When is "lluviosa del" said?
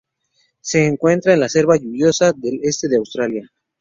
1.77-2.59